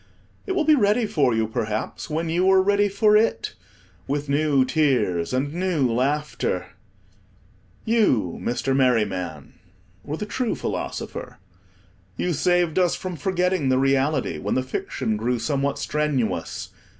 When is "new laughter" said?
5.53-6.69